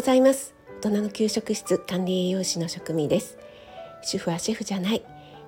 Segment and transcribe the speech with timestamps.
[0.00, 0.54] ございます。
[0.78, 3.36] 大人の給食室管理栄養士の職味です。
[4.00, 5.02] 主婦はシェフじゃない。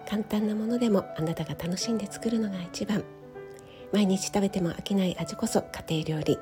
[0.07, 3.03] 簡単なものでもあなたが楽しんで作るのが一番。
[3.95, 6.39] 毎日食べても飽きない味こそ家庭料理。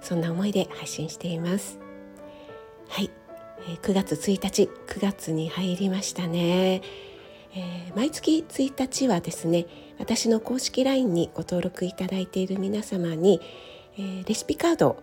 [0.00, 1.78] そんな思いで配信しています。
[2.88, 3.12] はい、
[3.60, 4.68] えー、9月1日。
[4.88, 6.82] 9月に入りましたね、
[7.54, 9.66] えー、毎月1日はですね
[10.00, 13.40] 私の公式 LINE にご登録いただいている皆様に、
[13.96, 15.02] えー、レシピカードを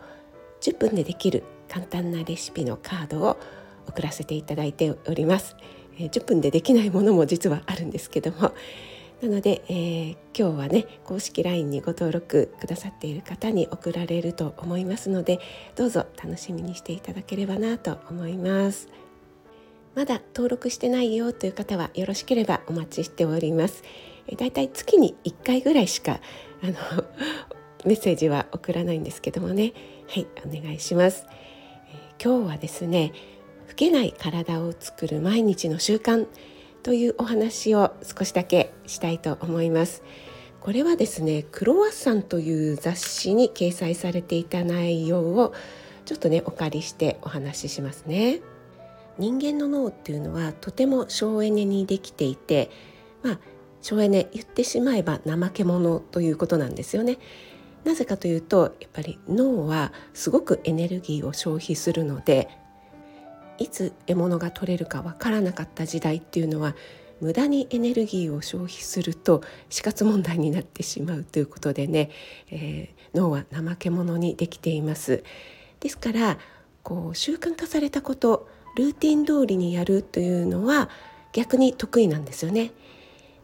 [0.59, 3.39] 10分でできる簡単なレシピのカードを
[3.87, 5.55] 送らせていただいております。
[5.97, 8.53] えー、10分でできないものも実はあるんですけども。
[9.23, 15.39] なので、えー、今日はね公式 LINE にご登録くださっている方に送られると思いますので
[15.75, 18.89] どうぞ楽しみにしていただければなと思います。
[19.95, 23.83] まだ登録してないよという方はよろしければお待ちしております。
[24.27, 26.19] えだいたい月に1回ぐらいしか
[26.61, 26.73] あの
[27.85, 29.73] メッセージは送らないんですけどもね。
[30.07, 31.25] はいお願いします、
[32.23, 33.11] 今日はですね
[33.67, 36.25] 老けない体を作る毎日の習慣
[36.81, 40.03] というお話を少しだけしたいと思います。
[40.61, 45.53] これはですねクロワッサンという雑誌に掲載されていた内容を
[46.05, 48.39] ちょっとねお借りしてお話ししますね。
[49.17, 52.71] 人間の脳っていうのはとても省エネにできていて
[53.21, 53.39] まあ
[53.81, 57.17] 省エネ言ってしまえば怠け者ということなんですよね。
[57.83, 62.49] なぜかというとやっぱり脳はすごくエネルギーを消費するので
[63.57, 66.75] いつ獲物が取れるかわからなかった時代っていうのは
[67.21, 72.09] 無駄にエネルギーを消費すると死活問題になってしまうということでね、
[72.49, 75.23] えー、脳は怠け者にできています。
[75.79, 76.37] ですから
[76.81, 80.89] こう習慣化されたことルーティン通りにやるというのは
[81.31, 82.71] 逆に得意なんですよね。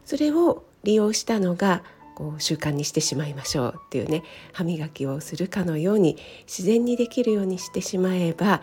[0.04, 1.82] それを利用したのが
[2.20, 8.60] こう習慣にしてしまいましょうっていうね歯磨きをするかのように自然にできるようにしてしまえば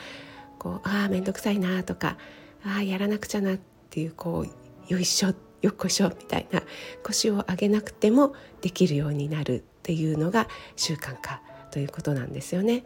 [0.59, 2.17] こうああ面倒くさいなとか
[2.63, 3.59] ああやらなくちゃなっ
[3.89, 6.61] ていうこうよいしょよっこしょみたいな
[7.01, 11.41] 腰を上げなくてもできるようになるっていうのが習慣化
[11.71, 12.83] ということなんですよね。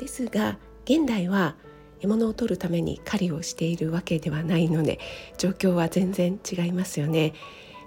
[0.00, 1.54] ですが現代は
[2.00, 4.98] 獲物を取るために狩りをしているわけではないので
[5.38, 7.34] 状況は全然違いますよね。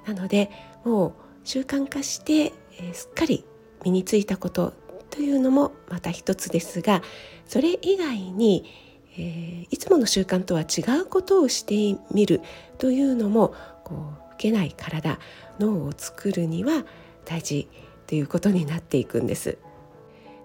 [0.08, 0.50] なので
[0.86, 3.46] もう習慣化して、えー、すっかり
[3.84, 4.74] 身についたこと
[5.09, 7.04] というのもまた一つですが
[7.46, 8.66] それ以外に、
[9.18, 12.42] えー、いつもの習慣とは違うことをしてみる
[12.78, 15.20] というのもこう老けない体
[15.59, 16.86] 脳を作るには
[17.26, 17.70] 大事
[18.08, 19.58] ということになっていくんです。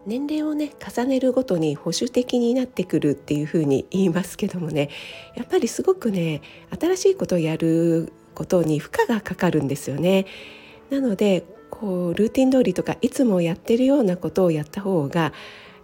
[0.06, 4.88] 年齢をね重ねるごとに保守的になってくるっていうふうに言いますけどもね
[5.34, 6.41] やっぱりすごくね
[6.80, 10.26] 新しいことをやることに負荷がかかるんですよね。
[10.91, 15.32] なのでこうルーティン通りとかいつもやってるようなことをやった方が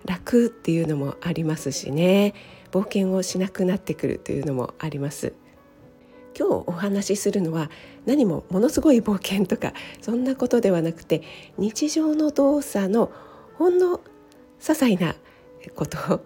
[0.05, 2.35] 楽っていうのもありますしね
[2.73, 5.35] 冒険をしなくなってくるというのもあります。
[6.37, 7.71] 今日お話しするのは
[8.07, 11.23] 何もものすごい冒険とかそんなことではなくて
[11.59, 13.13] 日常の動作の
[13.55, 14.01] ほんの些
[14.61, 15.15] 細な
[15.77, 16.25] こと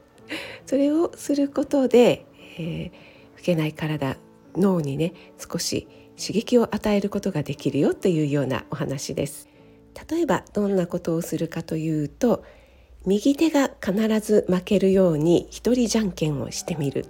[0.65, 2.25] それをすることで、
[2.59, 4.17] えー、老けない体
[4.57, 5.87] 脳にね少し
[6.19, 9.49] 刺激を与えることができるよというようなお話です。
[10.11, 12.45] 例えばどんなことをするかというと
[13.07, 17.07] 右手が必ず負けるように一人じゃんけんをしてみる。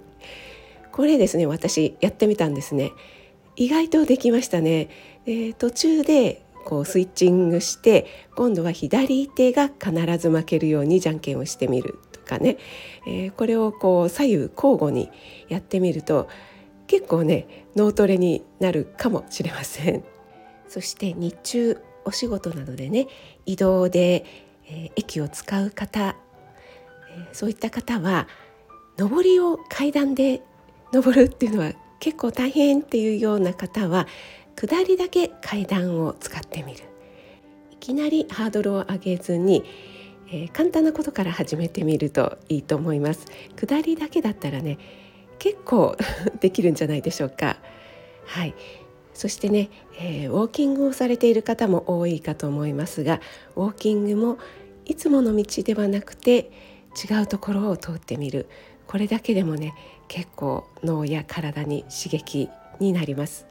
[0.91, 2.91] これですね私やってみたんですね。
[3.55, 4.89] 意外とできましたね。
[5.25, 8.05] で途中でこうスイッチングして
[8.35, 12.57] 今度は左手が必ず負けるようにじゃんけんをしてみるとかね、
[13.07, 15.09] えー、これをこう左右交互に
[15.47, 16.27] やってみると
[16.89, 20.03] 結構ね脳トレになるかもしれません。
[20.67, 23.07] そして日中お仕事などでね
[23.45, 24.25] 移動で、
[24.65, 26.15] えー、駅を使う方、
[27.11, 28.27] えー、そういった方は
[28.97, 30.41] 上りを階段で
[30.91, 34.07] 登るっていうのは結構大変っていうような方は
[34.55, 36.83] 下りだけ階段を使ってみる。
[37.71, 39.63] いきなりハードルを上げずに、
[40.27, 43.27] えー、簡単なことから始めてみるといいと思います。
[43.55, 44.79] 下りだけだったらね
[45.39, 45.97] 結構
[46.39, 47.57] できるんじゃないでしょうか。
[48.25, 48.53] はい。
[49.13, 49.69] そしてね、
[49.99, 53.19] えー、ウォーキングをされている方も多いかと思いますが
[53.57, 54.37] ウォーキングも
[54.85, 56.51] いつもの道ではなくて
[56.95, 58.47] 違うところを通ってみる。
[58.87, 59.75] これだけでもね
[60.07, 62.49] 結構脳や体に刺激
[62.79, 63.45] になります。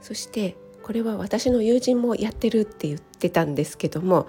[0.00, 4.26] そしてこれは私の友人もやってるって言ってたんですけども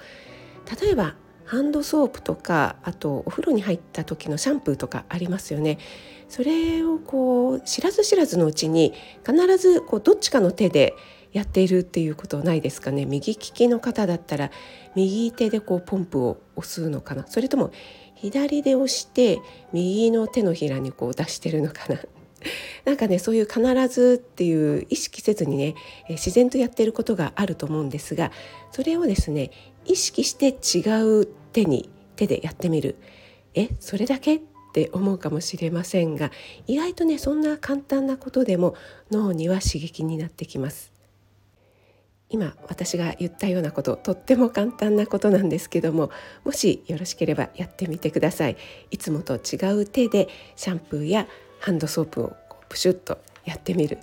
[0.81, 1.15] 例えば
[1.49, 5.79] ハンドソープとかあとお風呂に入った時のシャンプーとかありますよね。
[6.27, 8.93] それをこう知らず知らずのうちに
[9.25, 10.93] 必ずこうどっちかの手で
[11.33, 13.07] やっているっていうことないですかね。
[13.07, 14.51] 右利きの方だったら
[14.95, 17.25] 右手でこうポンプを押すのかな。
[17.25, 17.71] それとも
[18.13, 19.39] 左で押して
[19.73, 21.99] 右の手のひらにこう出してるのかな。
[22.85, 25.73] なんかねそういう必ずっていう意識せずにね
[26.09, 28.31] 自然とやってることがあると思うんですが
[28.71, 29.51] それをですね
[29.85, 32.95] 意識して違う手に手でやってみる。
[33.53, 34.41] えそれだけっ
[34.73, 36.31] て思うかもしれませんが
[36.67, 38.75] 意外とねそんな簡単なことでも
[39.11, 40.93] 脳には刺激になってきます。
[42.31, 46.11] 今私が言ったようなこととっても簡単なことなんですけども
[46.45, 48.57] もしよろしければやってみてください。
[48.91, 51.27] いつもと違う手でシャンプーや
[51.59, 52.33] ハンドソープを
[52.69, 53.97] プシュッとやってみる、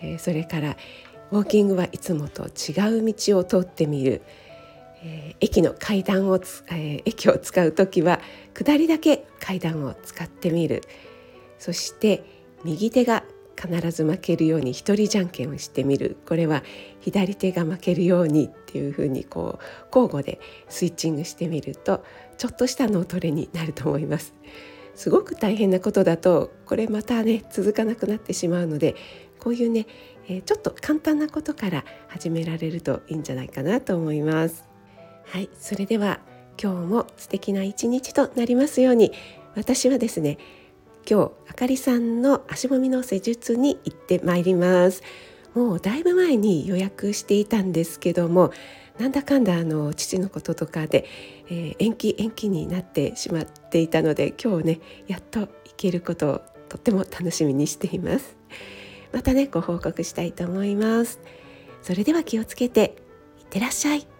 [0.00, 0.76] えー、それから
[1.32, 4.22] ウォーキングはいつもと違う道を通ってみる、
[5.04, 8.20] えー、駅の階段をつ、えー、駅を使う時は
[8.54, 10.82] 下りだけ階段を使ってみる
[11.58, 12.24] そして
[12.64, 13.22] 右手が
[13.56, 16.62] 必ず負けるように一人じゃんけんをしてみるこれは
[17.00, 22.04] 左手が負けるようにっていうふうにこう交互でスイッチングしてみると
[22.36, 24.34] ちょっとした脳トレになると思います。
[24.94, 28.94] すごく大変なことだとこれまたね続かなくなってしまうので
[29.40, 29.86] こういうね、
[30.28, 34.73] えー、ちょっと簡単なことから始められるといいんじゃないかなと思います。
[35.26, 36.20] はいそれでは
[36.62, 39.12] 今日も素敵な一日となりますように
[39.56, 40.38] 私はですね
[41.08, 45.02] 今日あかりさんの足もみの施術に行ってまいります。
[45.54, 48.50] もうだいぶ前に予約していたんですけども
[48.98, 51.04] なんだかんだあの父のこととかで、
[51.48, 58.36] えー、延期延期になってしまっていたので今日ねやっと行けることをとっても楽しみにしています。
[59.12, 61.20] またねご報告したいと思います。
[61.82, 62.96] それでは気をつけて
[63.38, 64.13] いってらっしゃい。